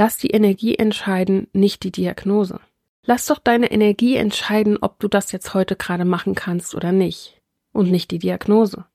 [0.00, 2.58] Lass die Energie entscheiden, nicht die Diagnose.
[3.04, 7.38] Lass doch deine Energie entscheiden, ob du das jetzt heute gerade machen kannst oder nicht.
[7.74, 8.86] Und nicht die Diagnose.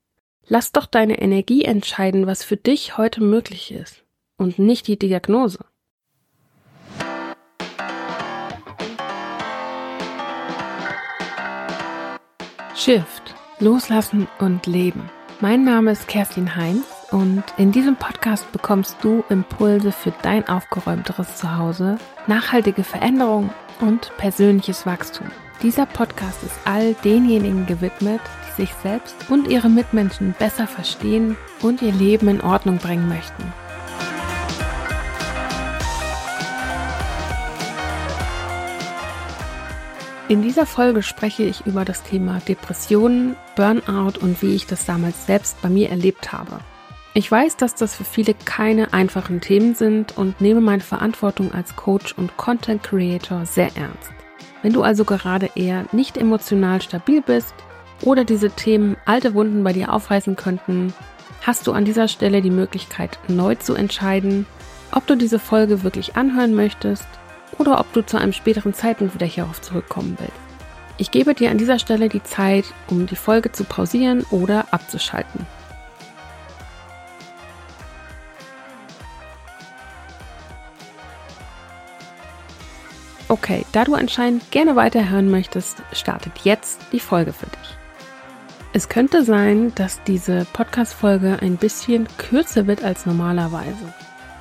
[0.47, 4.03] Lass doch deine Energie entscheiden, was für dich heute möglich ist.
[4.37, 5.63] Und nicht die Diagnose.
[12.73, 13.35] Shift.
[13.59, 15.07] Loslassen und leben.
[15.39, 21.37] Mein Name ist Kerstin Heinz und in diesem Podcast bekommst du Impulse für dein aufgeräumteres
[21.37, 21.97] Zuhause,
[22.27, 23.49] nachhaltige Veränderung
[23.79, 25.27] und persönliches Wachstum.
[25.61, 31.81] Dieser Podcast ist all denjenigen gewidmet, die sich selbst und ihre Mitmenschen besser verstehen und
[31.81, 33.43] ihr Leben in Ordnung bringen möchten.
[40.27, 45.27] In dieser Folge spreche ich über das Thema Depressionen, Burnout und wie ich das damals
[45.27, 46.59] selbst bei mir erlebt habe.
[47.17, 51.77] Ich weiß, dass das für viele keine einfachen Themen sind und nehme meine Verantwortung als
[51.77, 54.11] Coach und Content Creator sehr ernst.
[54.61, 57.55] Wenn du also gerade eher nicht emotional stabil bist
[58.01, 60.93] oder diese Themen alte Wunden bei dir aufreißen könnten,
[61.41, 64.45] hast du an dieser Stelle die Möglichkeit, neu zu entscheiden,
[64.91, 67.07] ob du diese Folge wirklich anhören möchtest
[67.57, 70.33] oder ob du zu einem späteren Zeitpunkt wieder hierauf zurückkommen willst.
[70.97, 75.47] Ich gebe dir an dieser Stelle die Zeit, um die Folge zu pausieren oder abzuschalten.
[83.35, 87.77] Okay, da du anscheinend gerne weiterhören möchtest, startet jetzt die Folge für dich.
[88.71, 93.93] Es könnte sein, dass diese Podcast-Folge ein bisschen kürzer wird als normalerweise.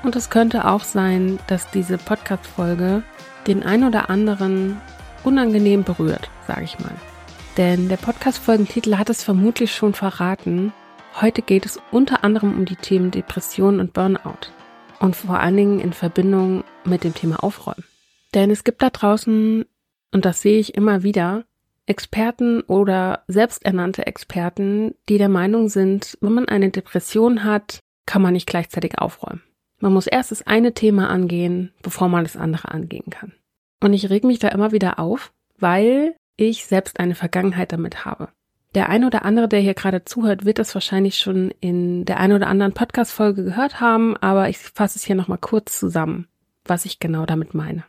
[0.05, 3.03] Und es könnte auch sein, dass diese Podcast-Folge
[3.49, 4.81] den ein oder anderen
[5.25, 6.95] unangenehm berührt, sage ich mal.
[7.57, 10.73] Denn der Podcast-Folgentitel hat es vermutlich schon verraten.
[11.21, 14.53] Heute geht es unter anderem um die Themen Depression und Burnout.
[15.01, 17.83] Und vor allen Dingen in Verbindung mit dem Thema Aufräumen.
[18.35, 19.65] Denn es gibt da draußen,
[20.13, 21.45] und das sehe ich immer wieder,
[21.87, 28.33] Experten oder selbsternannte Experten, die der Meinung sind, wenn man eine Depression hat, kann man
[28.33, 29.43] nicht gleichzeitig aufräumen.
[29.81, 33.33] Man muss erst das eine Thema angehen, bevor man das andere angehen kann.
[33.83, 38.29] Und ich reg mich da immer wieder auf, weil ich selbst eine Vergangenheit damit habe.
[38.75, 42.33] Der eine oder andere, der hier gerade zuhört, wird das wahrscheinlich schon in der einen
[42.33, 46.27] oder anderen Podcast-Folge gehört haben, aber ich fasse es hier nochmal kurz zusammen,
[46.65, 47.85] was ich genau damit meine.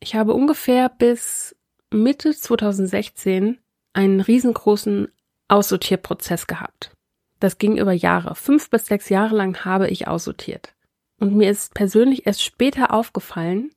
[0.00, 1.56] Ich habe ungefähr bis
[1.90, 3.58] Mitte 2016
[3.92, 5.08] einen riesengroßen
[5.48, 6.92] Aussortierprozess gehabt.
[7.40, 8.34] Das ging über Jahre.
[8.34, 10.74] Fünf bis sechs Jahre lang habe ich aussortiert.
[11.18, 13.70] Und mir ist persönlich erst später aufgefallen,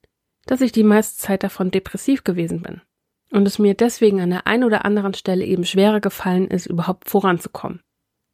[0.46, 2.82] dass ich die meiste Zeit davon depressiv gewesen bin.
[3.32, 7.10] Und es mir deswegen an der einen oder anderen Stelle eben schwerer gefallen ist, überhaupt
[7.10, 7.82] voranzukommen.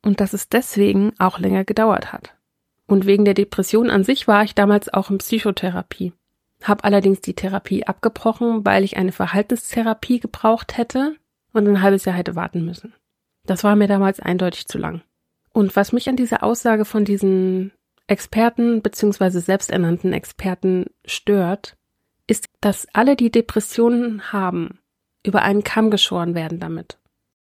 [0.02, 2.35] Und dass es deswegen auch länger gedauert hat.
[2.88, 6.13] Und wegen der Depression an sich war ich damals auch in Psychotherapie
[6.68, 11.16] habe allerdings die Therapie abgebrochen, weil ich eine Verhaltenstherapie gebraucht hätte
[11.53, 12.94] und ein halbes Jahr hätte warten müssen.
[13.46, 15.02] Das war mir damals eindeutig zu lang.
[15.53, 17.72] Und was mich an dieser Aussage von diesen
[18.08, 19.40] Experten bzw.
[19.40, 21.78] selbsternannten Experten stört,
[22.28, 24.80] ist, dass alle, die Depressionen haben,
[25.24, 26.97] über einen Kamm geschoren werden damit.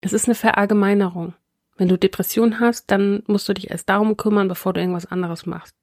[0.02, 1.34] Es ist eine Verallgemeinerung.
[1.78, 5.46] Wenn du Depression hast, dann musst du dich erst darum kümmern, bevor du irgendwas anderes
[5.46, 5.76] machst.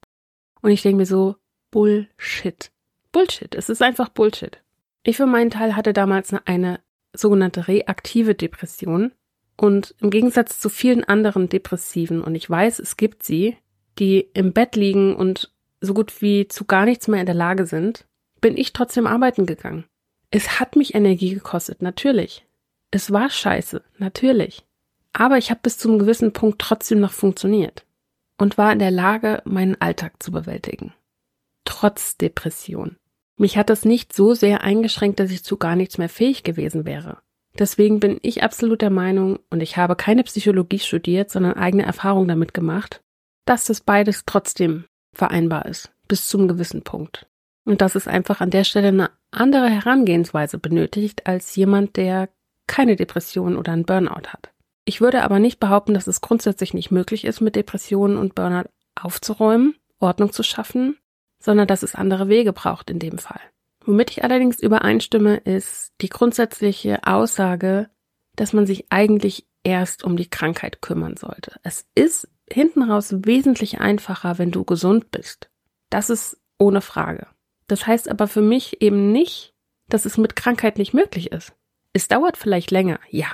[0.60, 1.36] Und ich denke mir so,
[1.70, 2.70] Bullshit.
[3.16, 3.54] Bullshit.
[3.54, 4.62] Es ist einfach Bullshit.
[5.02, 6.80] Ich für meinen Teil hatte damals eine
[7.14, 9.12] sogenannte reaktive Depression
[9.56, 13.56] und im Gegensatz zu vielen anderen Depressiven, und ich weiß, es gibt sie,
[13.98, 15.50] die im Bett liegen und
[15.80, 18.04] so gut wie zu gar nichts mehr in der Lage sind,
[18.42, 19.86] bin ich trotzdem arbeiten gegangen.
[20.30, 22.44] Es hat mich Energie gekostet, natürlich.
[22.90, 24.66] Es war scheiße, natürlich.
[25.14, 27.86] Aber ich habe bis zu einem gewissen Punkt trotzdem noch funktioniert
[28.36, 30.92] und war in der Lage, meinen Alltag zu bewältigen.
[31.64, 32.98] Trotz Depression.
[33.36, 36.86] Mich hat das nicht so sehr eingeschränkt, dass ich zu gar nichts mehr fähig gewesen
[36.86, 37.18] wäre.
[37.58, 42.28] Deswegen bin ich absolut der Meinung, und ich habe keine Psychologie studiert, sondern eigene Erfahrung
[42.28, 43.02] damit gemacht,
[43.44, 47.26] dass das beides trotzdem vereinbar ist, bis zum gewissen Punkt.
[47.64, 52.28] Und dass es einfach an der Stelle eine andere Herangehensweise benötigt als jemand, der
[52.66, 54.50] keine Depression oder einen Burnout hat.
[54.84, 58.68] Ich würde aber nicht behaupten, dass es grundsätzlich nicht möglich ist, mit Depressionen und Burnout
[58.94, 60.96] aufzuräumen, Ordnung zu schaffen
[61.46, 63.40] sondern dass es andere Wege braucht in dem Fall.
[63.84, 67.88] Womit ich allerdings übereinstimme, ist die grundsätzliche Aussage,
[68.34, 71.52] dass man sich eigentlich erst um die Krankheit kümmern sollte.
[71.62, 75.48] Es ist hinten raus wesentlich einfacher, wenn du gesund bist.
[75.88, 77.28] Das ist ohne Frage.
[77.68, 79.54] Das heißt aber für mich eben nicht,
[79.88, 81.52] dass es mit Krankheit nicht möglich ist.
[81.92, 83.28] Es dauert vielleicht länger, ja.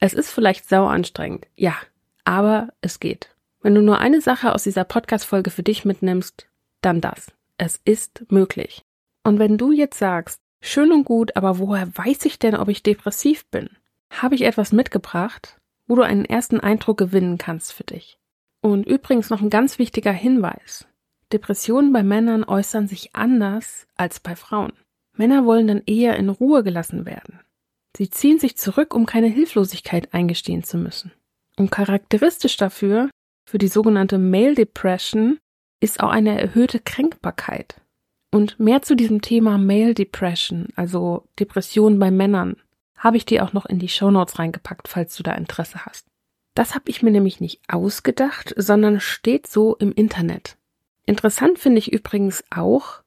[0.00, 1.76] Es ist vielleicht sauer anstrengend, ja.
[2.24, 3.36] Aber es geht.
[3.60, 6.48] Wenn du nur eine Sache aus dieser Podcast-Folge für dich mitnimmst,
[6.80, 7.28] dann das.
[7.64, 8.82] Es ist möglich.
[9.22, 12.82] Und wenn du jetzt sagst, schön und gut, aber woher weiß ich denn, ob ich
[12.82, 13.70] depressiv bin?
[14.12, 18.18] Habe ich etwas mitgebracht, wo du einen ersten Eindruck gewinnen kannst für dich.
[18.62, 20.88] Und übrigens noch ein ganz wichtiger Hinweis.
[21.32, 24.72] Depressionen bei Männern äußern sich anders als bei Frauen.
[25.16, 27.38] Männer wollen dann eher in Ruhe gelassen werden.
[27.96, 31.12] Sie ziehen sich zurück, um keine Hilflosigkeit eingestehen zu müssen.
[31.56, 33.08] Und charakteristisch dafür,
[33.48, 35.38] für die sogenannte Male Depression,
[35.82, 37.80] ist auch eine erhöhte Kränkbarkeit.
[38.30, 42.56] Und mehr zu diesem Thema Male Depression, also Depression bei Männern,
[42.96, 46.06] habe ich dir auch noch in die Show Notes reingepackt, falls du da Interesse hast.
[46.54, 50.56] Das habe ich mir nämlich nicht ausgedacht, sondern steht so im Internet.
[51.04, 53.02] Interessant finde ich übrigens auch,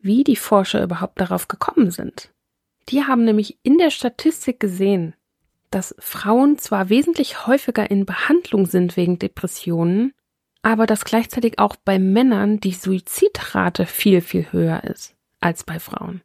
[0.00, 2.30] wie die Forscher überhaupt darauf gekommen sind.
[2.88, 5.14] Die haben nämlich in der Statistik gesehen,
[5.70, 10.14] dass Frauen zwar wesentlich häufiger in Behandlung sind wegen Depressionen,
[10.68, 16.20] aber dass gleichzeitig auch bei Männern die Suizidrate viel, viel höher ist als bei Frauen.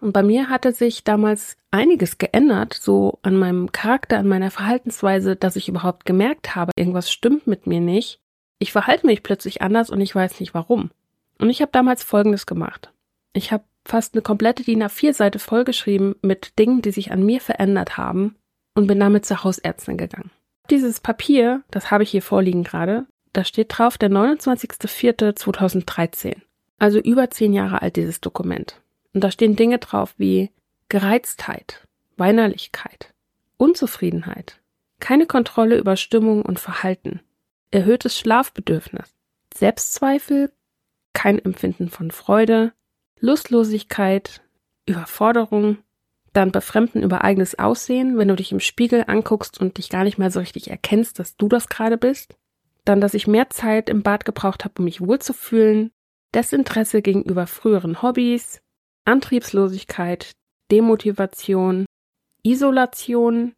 [0.00, 5.36] Und bei mir hatte sich damals einiges geändert, so an meinem Charakter, an meiner Verhaltensweise,
[5.36, 8.18] dass ich überhaupt gemerkt habe, irgendwas stimmt mit mir nicht.
[8.58, 10.90] Ich verhalte mich plötzlich anders und ich weiß nicht warum.
[11.38, 12.92] Und ich habe damals Folgendes gemacht.
[13.34, 17.96] Ich habe fast eine komplette DIN A4-Seite vollgeschrieben mit Dingen, die sich an mir verändert
[17.96, 18.34] haben
[18.74, 20.32] und bin damit zur Hausärztin gegangen.
[20.70, 23.06] Dieses Papier, das habe ich hier vorliegen gerade,
[23.36, 26.36] da steht drauf der 29.04.2013.
[26.78, 28.80] Also über zehn Jahre alt dieses Dokument.
[29.12, 30.50] Und da stehen Dinge drauf wie
[30.88, 31.86] Gereiztheit,
[32.16, 33.12] Weinerlichkeit,
[33.58, 34.62] Unzufriedenheit,
[35.00, 37.20] keine Kontrolle über Stimmung und Verhalten,
[37.70, 39.14] erhöhtes Schlafbedürfnis,
[39.54, 40.50] Selbstzweifel,
[41.12, 42.72] kein Empfinden von Freude,
[43.20, 44.40] Lustlosigkeit,
[44.86, 45.76] Überforderung,
[46.32, 50.16] dann Befremden über eigenes Aussehen, wenn du dich im Spiegel anguckst und dich gar nicht
[50.16, 52.34] mehr so richtig erkennst, dass du das gerade bist.
[52.86, 55.90] Dann, dass ich mehr Zeit im Bad gebraucht habe, um mich wohlzufühlen.
[56.34, 58.60] Desinteresse gegenüber früheren Hobbys,
[59.04, 60.32] Antriebslosigkeit,
[60.70, 61.86] Demotivation,
[62.42, 63.54] Isolation,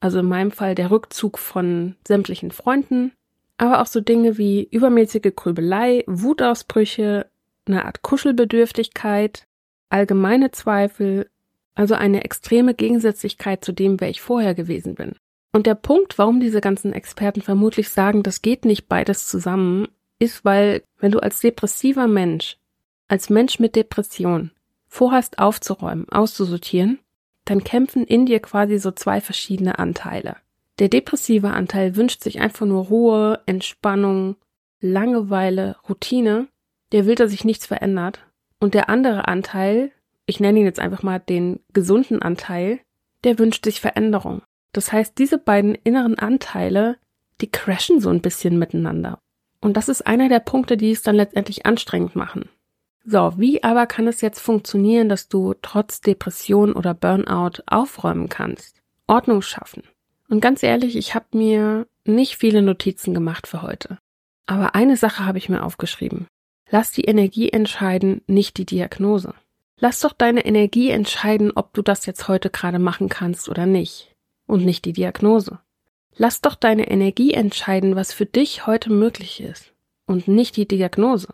[0.00, 3.12] also in meinem Fall der Rückzug von sämtlichen Freunden,
[3.56, 7.30] aber auch so Dinge wie übermäßige Grübelei, Wutausbrüche,
[7.66, 9.46] eine Art Kuschelbedürftigkeit,
[9.90, 11.30] allgemeine Zweifel,
[11.74, 15.14] also eine extreme Gegensätzlichkeit zu dem, wer ich vorher gewesen bin.
[15.52, 19.86] Und der Punkt, warum diese ganzen Experten vermutlich sagen, das geht nicht beides zusammen,
[20.18, 22.56] ist, weil wenn du als depressiver Mensch,
[23.08, 24.50] als Mensch mit Depression,
[24.88, 26.98] vorhast aufzuräumen, auszusortieren,
[27.44, 30.36] dann kämpfen in dir quasi so zwei verschiedene Anteile.
[30.78, 34.36] Der depressive Anteil wünscht sich einfach nur Ruhe, Entspannung,
[34.80, 36.48] Langeweile, Routine.
[36.92, 38.20] Der will, dass sich nichts verändert.
[38.58, 39.92] Und der andere Anteil,
[40.26, 42.80] ich nenne ihn jetzt einfach mal den gesunden Anteil,
[43.24, 44.42] der wünscht sich Veränderung.
[44.72, 46.96] Das heißt, diese beiden inneren Anteile,
[47.40, 49.18] die crashen so ein bisschen miteinander.
[49.60, 52.48] Und das ist einer der Punkte, die es dann letztendlich anstrengend machen.
[53.04, 58.80] So, wie aber kann es jetzt funktionieren, dass du trotz Depression oder Burnout aufräumen kannst?
[59.06, 59.82] Ordnung schaffen.
[60.28, 63.98] Und ganz ehrlich, ich habe mir nicht viele Notizen gemacht für heute.
[64.46, 66.26] Aber eine Sache habe ich mir aufgeschrieben.
[66.70, 69.34] Lass die Energie entscheiden, nicht die Diagnose.
[69.78, 74.11] Lass doch deine Energie entscheiden, ob du das jetzt heute gerade machen kannst oder nicht.
[74.52, 75.60] Und nicht die Diagnose.
[76.14, 79.72] Lass doch deine Energie entscheiden, was für dich heute möglich ist.
[80.04, 81.28] Und nicht die Diagnose.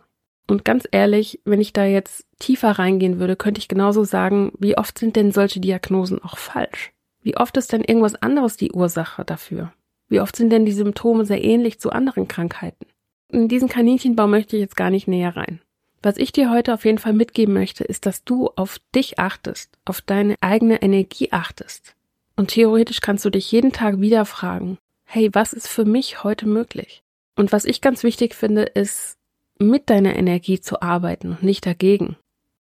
[0.47, 4.77] Und ganz ehrlich, wenn ich da jetzt tiefer reingehen würde, könnte ich genauso sagen, wie
[4.77, 6.93] oft sind denn solche Diagnosen auch falsch?
[7.21, 9.73] Wie oft ist denn irgendwas anderes die Ursache dafür?
[10.07, 12.85] Wie oft sind denn die Symptome sehr ähnlich zu anderen Krankheiten?
[13.27, 15.59] In diesen Kaninchenbau möchte ich jetzt gar nicht näher rein.
[16.01, 19.77] Was ich dir heute auf jeden Fall mitgeben möchte, ist, dass du auf dich achtest,
[19.83, 21.97] auf deine eigene Energie achtest.
[22.39, 26.47] Und theoretisch kannst du dich jeden Tag wieder fragen, hey, was ist für mich heute
[26.47, 27.03] möglich?
[27.35, 29.17] Und was ich ganz wichtig finde, ist,
[29.59, 32.15] mit deiner Energie zu arbeiten und nicht dagegen.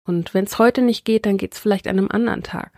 [0.06, 2.73] Und wenn es heute nicht geht, dann geht es vielleicht an einem anderen Tag.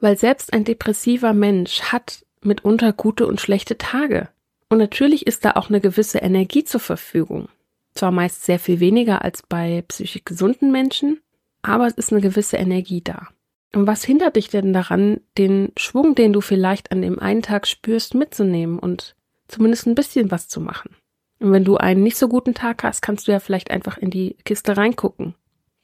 [0.00, 4.30] Weil selbst ein depressiver Mensch hat mitunter gute und schlechte Tage.
[4.70, 7.50] Und natürlich ist da auch eine gewisse Energie zur Verfügung.
[7.92, 11.20] Zwar meist sehr viel weniger als bei psychisch gesunden Menschen,
[11.60, 13.28] aber es ist eine gewisse Energie da.
[13.74, 17.66] Und was hindert dich denn daran, den Schwung, den du vielleicht an dem einen Tag
[17.66, 19.14] spürst, mitzunehmen und
[19.46, 20.96] zumindest ein bisschen was zu machen?
[21.38, 24.10] Und wenn du einen nicht so guten Tag hast, kannst du ja vielleicht einfach in
[24.10, 25.34] die Kiste reingucken.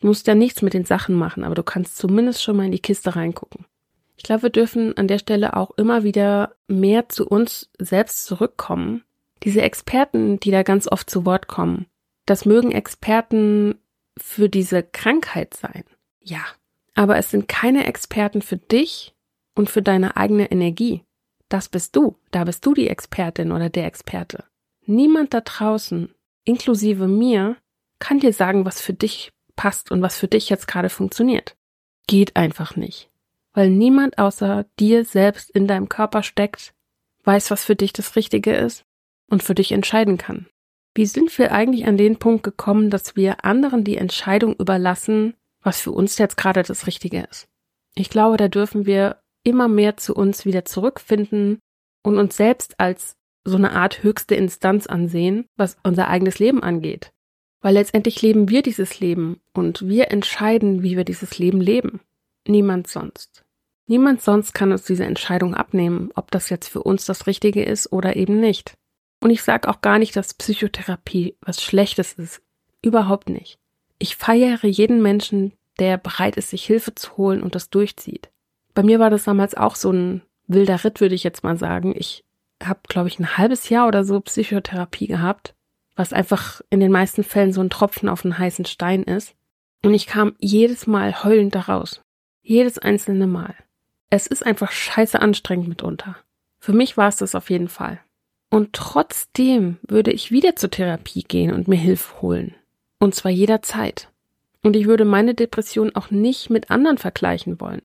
[0.01, 2.73] Du musst ja nichts mit den Sachen machen, aber du kannst zumindest schon mal in
[2.73, 3.67] die Kiste reingucken.
[4.17, 9.03] Ich glaube, wir dürfen an der Stelle auch immer wieder mehr zu uns selbst zurückkommen.
[9.43, 11.87] Diese Experten, die da ganz oft zu Wort kommen,
[12.27, 13.77] das mögen Experten
[14.17, 15.85] für diese Krankheit sein.
[16.21, 16.45] Ja.
[16.95, 19.15] Aber es sind keine Experten für dich
[19.55, 21.05] und für deine eigene Energie.
[21.49, 22.17] Das bist du.
[22.31, 24.45] Da bist du die Expertin oder der Experte.
[24.87, 27.57] Niemand da draußen, inklusive mir,
[27.99, 31.57] kann dir sagen, was für dich passt und was für dich jetzt gerade funktioniert.
[32.07, 33.09] Geht einfach nicht.
[33.53, 36.75] Weil niemand außer dir selbst in deinem Körper steckt,
[37.25, 38.85] weiß, was für dich das Richtige ist
[39.29, 40.47] und für dich entscheiden kann.
[40.95, 45.35] Wie sind wir eigentlich an den Punkt gekommen, dass wir anderen die Entscheidung überlassen,
[45.65, 47.49] was für uns jetzt gerade das Richtige ist?
[47.97, 51.59] Ich glaube, da dürfen wir immer mehr zu uns wieder zurückfinden
[52.03, 57.13] und uns selbst als so eine Art höchste Instanz ansehen, was unser eigenes Leben angeht.
[57.61, 62.01] Weil letztendlich leben wir dieses Leben und wir entscheiden, wie wir dieses Leben leben.
[62.47, 63.45] Niemand sonst.
[63.87, 67.93] Niemand sonst kann uns diese Entscheidung abnehmen, ob das jetzt für uns das Richtige ist
[67.93, 68.75] oder eben nicht.
[69.23, 72.43] Und ich sage auch gar nicht, dass Psychotherapie was Schlechtes ist.
[72.83, 73.59] Überhaupt nicht.
[74.05, 78.29] Ich feiere jeden Menschen, der bereit ist, sich Hilfe zu holen und das durchzieht.
[78.75, 81.95] Bei mir war das damals auch so ein wilder Ritt, würde ich jetzt mal sagen.
[81.97, 82.23] Ich
[82.63, 85.55] habe, glaube ich, ein halbes Jahr oder so Psychotherapie gehabt,
[85.97, 89.35] was einfach in den meisten Fällen so ein Tropfen auf einen heißen Stein ist.
[89.83, 92.03] Und ich kam jedes Mal heulend daraus.
[92.43, 93.55] Jedes einzelne Mal.
[94.11, 96.15] Es ist einfach scheiße anstrengend mitunter.
[96.59, 98.01] Für mich war es das auf jeden Fall.
[98.51, 102.55] Und trotzdem würde ich wieder zur Therapie gehen und mir Hilfe holen.
[102.99, 104.11] Und zwar jederzeit.
[104.63, 107.83] Und ich würde meine Depression auch nicht mit anderen vergleichen wollen.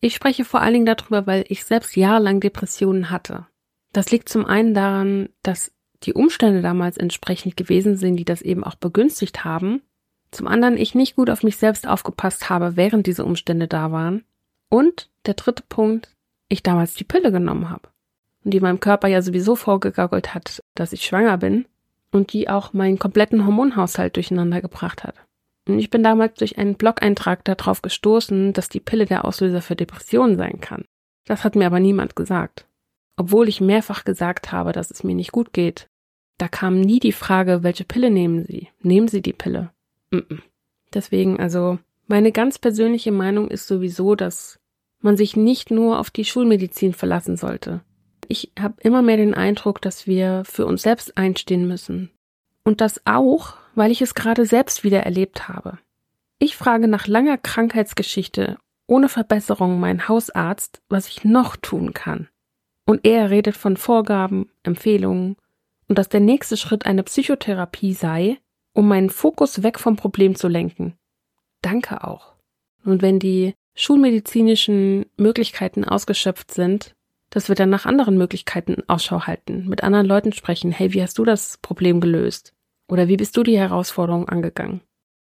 [0.00, 3.46] Ich spreche vor allen Dingen darüber, weil ich selbst jahrelang Depressionen hatte.
[3.92, 8.64] Das liegt zum einen daran, dass die Umstände damals entsprechend gewesen sind, die das eben
[8.64, 9.82] auch begünstigt haben.
[10.30, 14.24] Zum anderen ich nicht gut auf mich selbst aufgepasst habe, während diese Umstände da waren.
[14.68, 16.10] Und der dritte Punkt,
[16.48, 17.88] ich damals die Pille genommen habe.
[18.44, 21.66] Und die meinem Körper ja sowieso vorgegaukelt hat, dass ich schwanger bin.
[22.12, 25.16] Und die auch meinen kompletten Hormonhaushalt durcheinander gebracht hat.
[25.66, 29.76] Und ich bin damals durch einen Blog-Eintrag darauf gestoßen, dass die Pille der Auslöser für
[29.76, 30.84] Depressionen sein kann.
[31.24, 32.66] Das hat mir aber niemand gesagt.
[33.16, 35.88] Obwohl ich mehrfach gesagt habe, dass es mir nicht gut geht.
[36.38, 38.68] Da kam nie die Frage, welche Pille nehmen Sie?
[38.80, 39.70] Nehmen Sie die Pille?
[40.10, 40.40] Mm -mm.
[40.92, 44.58] Deswegen, also, meine ganz persönliche Meinung ist sowieso, dass
[45.00, 47.82] man sich nicht nur auf die Schulmedizin verlassen sollte.
[48.28, 52.10] Ich habe immer mehr den Eindruck, dass wir für uns selbst einstehen müssen.
[52.64, 55.78] Und das auch, weil ich es gerade selbst wieder erlebt habe.
[56.38, 62.28] Ich frage nach langer Krankheitsgeschichte ohne Verbesserung meinen Hausarzt, was ich noch tun kann.
[62.84, 65.36] Und er redet von Vorgaben, Empfehlungen
[65.88, 68.38] und dass der nächste Schritt eine Psychotherapie sei,
[68.74, 70.94] um meinen Fokus weg vom Problem zu lenken.
[71.62, 72.34] Danke auch.
[72.84, 76.94] Und wenn die schulmedizinischen Möglichkeiten ausgeschöpft sind,
[77.32, 81.18] dass wir dann nach anderen Möglichkeiten Ausschau halten, mit anderen Leuten sprechen, hey, wie hast
[81.18, 82.52] du das Problem gelöst?
[82.88, 84.82] Oder wie bist du die Herausforderung angegangen?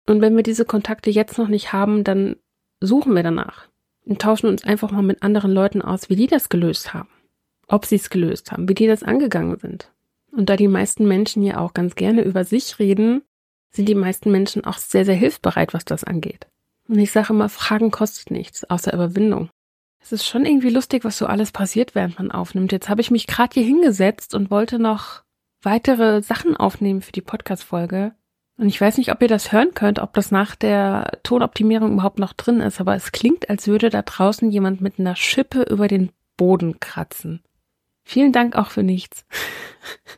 [0.07, 2.37] Und wenn wir diese Kontakte jetzt noch nicht haben, dann
[2.79, 3.67] suchen wir danach
[4.05, 7.09] und tauschen uns einfach mal mit anderen Leuten aus, wie die das gelöst haben.
[7.67, 9.91] Ob sie es gelöst haben, wie die das angegangen sind.
[10.31, 13.21] Und da die meisten Menschen ja auch ganz gerne über sich reden,
[13.69, 16.47] sind die meisten Menschen auch sehr, sehr hilfsbereit, was das angeht.
[16.87, 19.49] Und ich sage immer, Fragen kostet nichts, außer Überwindung.
[20.07, 22.71] Es ist schon irgendwie lustig, was so alles passiert, während man aufnimmt.
[22.71, 25.23] Jetzt habe ich mich gerade hier hingesetzt und wollte noch
[25.61, 28.13] weitere Sachen aufnehmen für die Podcast-Folge.
[28.55, 32.19] Und ich weiß nicht, ob ihr das hören könnt, ob das nach der Tonoptimierung überhaupt
[32.19, 35.89] noch drin ist, aber es klingt, als würde da draußen jemand mit einer Schippe über
[35.89, 37.43] den Boden kratzen.
[38.05, 39.25] Vielen Dank auch für nichts.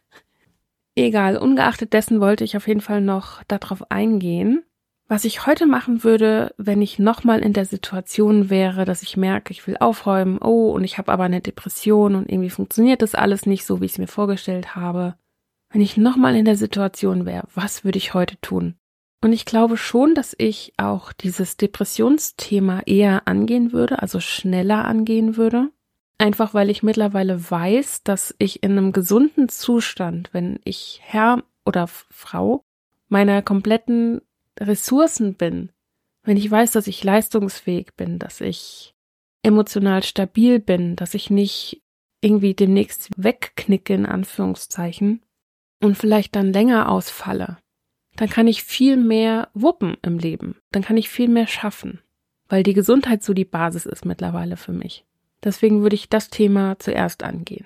[0.93, 4.63] Egal, ungeachtet dessen wollte ich auf jeden Fall noch darauf eingehen,
[5.10, 9.51] was ich heute machen würde, wenn ich nochmal in der Situation wäre, dass ich merke,
[9.51, 13.48] ich will aufräumen, oh, und ich habe aber eine Depression und irgendwie funktioniert das alles
[13.48, 15.16] nicht so, wie ich es mir vorgestellt habe.
[15.72, 18.75] Wenn ich nochmal in der Situation wäre, was würde ich heute tun?
[19.22, 25.38] Und ich glaube schon, dass ich auch dieses Depressionsthema eher angehen würde, also schneller angehen
[25.38, 25.70] würde.
[26.20, 31.88] Einfach weil ich mittlerweile weiß, dass ich in einem gesunden Zustand, wenn ich Herr oder
[31.88, 32.63] Frau
[33.08, 34.22] meiner kompletten
[34.60, 35.72] Ressourcen bin,
[36.24, 38.94] wenn ich weiß, dass ich leistungsfähig bin, dass ich
[39.42, 41.82] emotional stabil bin, dass ich nicht
[42.22, 45.22] irgendwie demnächst wegknicke in Anführungszeichen,
[45.82, 47.58] und vielleicht dann länger ausfalle,
[48.16, 50.58] dann kann ich viel mehr wuppen im Leben.
[50.72, 52.01] Dann kann ich viel mehr schaffen,
[52.48, 55.06] weil die Gesundheit so die Basis ist mittlerweile für mich.
[55.44, 57.66] Deswegen würde ich das Thema zuerst angehen.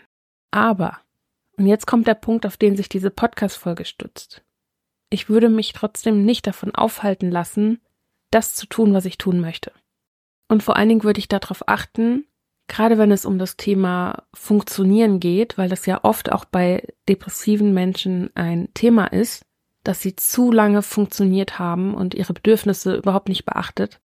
[0.52, 1.00] Aber,
[1.58, 4.44] und jetzt kommt der Punkt, auf den sich diese Podcast-Folge stützt.
[5.14, 7.80] Ich würde mich trotzdem nicht davon aufhalten lassen,
[8.32, 9.72] das zu tun, was ich tun möchte.
[10.48, 12.26] Und vor allen Dingen würde ich darauf achten,
[12.68, 17.76] gerade wenn es um das Thema Funktionieren geht, weil das ja oft auch bei depressiven
[17.76, 19.46] Menschen ein Thema ist,
[19.84, 24.02] dass sie zu lange funktioniert haben und ihre Bedürfnisse überhaupt nicht beachtet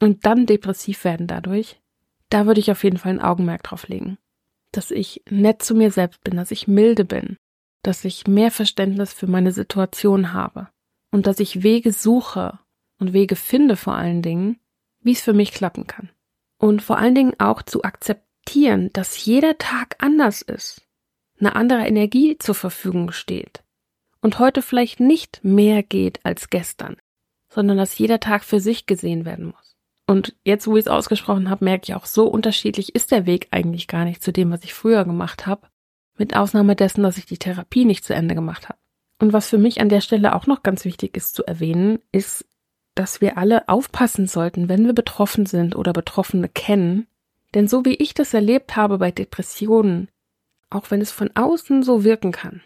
[0.00, 1.80] und dann depressiv werden dadurch,
[2.28, 4.18] da würde ich auf jeden Fall ein Augenmerk drauf legen.
[4.72, 7.36] Dass ich nett zu mir selbst bin, dass ich milde bin,
[7.82, 10.68] dass ich mehr Verständnis für meine Situation habe
[11.10, 12.58] und dass ich Wege suche,
[13.00, 14.60] und Wege finde vor allen Dingen,
[15.00, 16.10] wie es für mich klappen kann.
[16.58, 20.86] Und vor allen Dingen auch zu akzeptieren, dass jeder Tag anders ist,
[21.38, 23.64] eine andere Energie zur Verfügung steht
[24.20, 26.96] und heute vielleicht nicht mehr geht als gestern,
[27.48, 29.76] sondern dass jeder Tag für sich gesehen werden muss.
[30.06, 33.48] Und jetzt, wo ich es ausgesprochen habe, merke ich auch, so unterschiedlich ist der Weg
[33.52, 35.68] eigentlich gar nicht zu dem, was ich früher gemacht habe,
[36.20, 38.78] mit Ausnahme dessen, dass ich die Therapie nicht zu Ende gemacht habe.
[39.18, 42.46] Und was für mich an der Stelle auch noch ganz wichtig ist zu erwähnen, ist,
[42.94, 47.06] dass wir alle aufpassen sollten, wenn wir betroffen sind oder Betroffene kennen.
[47.54, 50.08] Denn so wie ich das erlebt habe bei Depressionen,
[50.68, 52.62] auch wenn es von außen so wirken kann,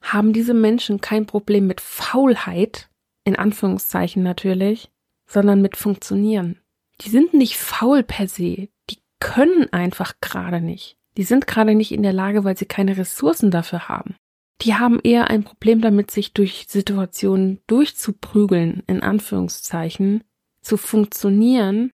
[0.00, 2.88] haben diese Menschen kein Problem mit Faulheit,
[3.24, 4.90] in Anführungszeichen natürlich,
[5.26, 6.60] sondern mit Funktionieren.
[7.00, 10.98] Die sind nicht faul per se, die können einfach gerade nicht.
[11.16, 14.14] Die sind gerade nicht in der Lage, weil sie keine Ressourcen dafür haben.
[14.62, 20.22] Die haben eher ein Problem damit, sich durch Situationen durchzuprügeln, in Anführungszeichen,
[20.60, 21.90] zu funktionieren,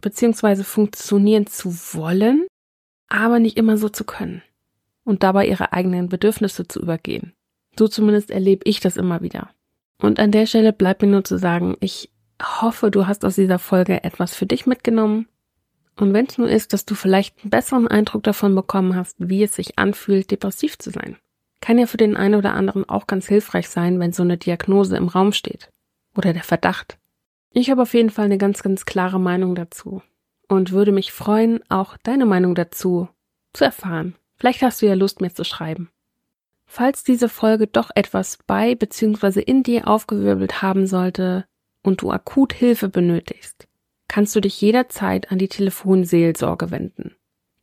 [0.00, 2.46] beziehungsweise funktionieren zu wollen,
[3.08, 4.42] aber nicht immer so zu können
[5.04, 7.32] und dabei ihre eigenen Bedürfnisse zu übergehen.
[7.78, 9.50] So zumindest erlebe ich das immer wieder.
[10.00, 12.10] Und an der Stelle bleibt mir nur zu sagen, ich
[12.42, 15.26] hoffe, du hast aus dieser Folge etwas für dich mitgenommen.
[15.98, 19.42] Und wenn es nur ist, dass du vielleicht einen besseren Eindruck davon bekommen hast, wie
[19.42, 21.16] es sich anfühlt, depressiv zu sein.
[21.60, 24.96] Kann ja für den einen oder anderen auch ganz hilfreich sein, wenn so eine Diagnose
[24.96, 25.70] im Raum steht.
[26.16, 26.98] Oder der Verdacht.
[27.52, 30.02] Ich habe auf jeden Fall eine ganz, ganz klare Meinung dazu.
[30.48, 33.08] Und würde mich freuen, auch deine Meinung dazu
[33.52, 34.14] zu erfahren.
[34.36, 35.90] Vielleicht hast du ja Lust, mir zu schreiben.
[36.64, 39.40] Falls diese Folge doch etwas bei bzw.
[39.40, 41.44] in dir aufgewirbelt haben sollte
[41.82, 43.67] und du akut Hilfe benötigst,
[44.08, 47.14] kannst du dich jederzeit an die Telefonseelsorge wenden.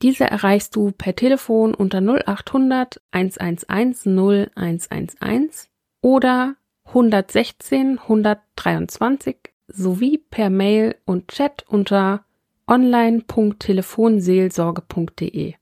[0.02, 5.70] Diese erreichst du per Telefon unter 0800 111 0111
[6.02, 9.38] oder 116 123
[9.68, 12.26] sowie per Mail und Chat unter
[12.68, 15.54] online.telefonseelsorge.de.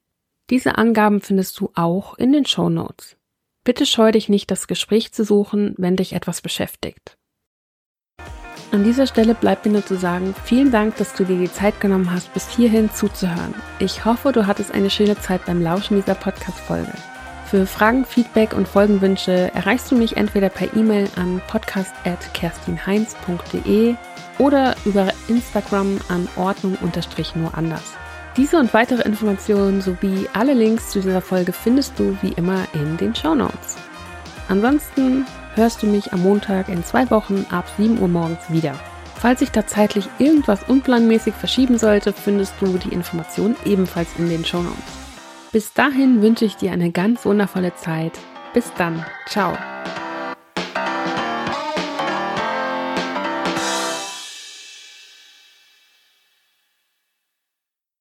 [0.49, 3.17] Diese Angaben findest du auch in den Show Notes.
[3.63, 7.17] Bitte scheu dich nicht, das Gespräch zu suchen, wenn dich etwas beschäftigt.
[8.73, 11.79] An dieser Stelle bleibt mir nur zu sagen, vielen Dank, dass du dir die Zeit
[11.79, 13.53] genommen hast, bis hierhin zuzuhören.
[13.77, 16.91] Ich hoffe, du hattest eine schöne Zeit beim Lauschen dieser Podcast-Folge.
[17.45, 23.93] Für Fragen, Feedback und Folgenwünsche erreichst du mich entweder per E-Mail an podcast.kerstinheinz.de
[24.39, 27.93] oder über Instagram an Ordnung-nur anders.
[28.37, 32.97] Diese und weitere Informationen sowie alle Links zu dieser Folge findest du wie immer in
[32.97, 33.77] den Show Notes.
[34.49, 38.73] Ansonsten hörst du mich am Montag in zwei Wochen ab 7 Uhr morgens wieder.
[39.15, 44.43] Falls sich da zeitlich irgendwas unplanmäßig verschieben sollte, findest du die Informationen ebenfalls in den
[44.43, 44.83] Show Notes.
[45.51, 48.19] Bis dahin wünsche ich dir eine ganz wundervolle Zeit.
[48.53, 49.05] Bis dann.
[49.27, 49.55] Ciao.